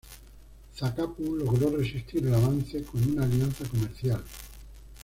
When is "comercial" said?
3.69-4.23